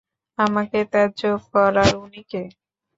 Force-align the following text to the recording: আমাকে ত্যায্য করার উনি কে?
আমাকে 0.37 0.79
ত্যায্য 0.91 1.21
করার 1.47 1.91
উনি 2.03 2.21
কে? 2.23 2.43